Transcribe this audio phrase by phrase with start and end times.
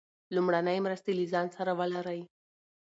[0.35, 2.21] لومړنۍ مرستې له ځان سره ولرئ.